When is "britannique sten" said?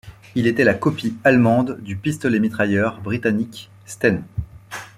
3.01-4.23